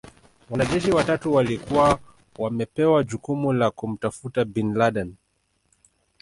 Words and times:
Wanajeshi 0.49 0.91
watatu 0.91 1.33
walikuwa 1.33 1.99
wamepewa 2.37 3.03
jukumu 3.03 3.53
la 3.53 3.71
kumtafuta 3.71 4.45
Bin 4.45 4.73
Laden 4.73 5.13